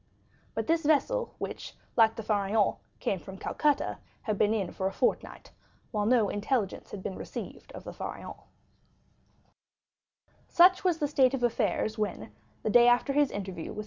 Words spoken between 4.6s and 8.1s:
for a fortnight, while no intelligence had been received of the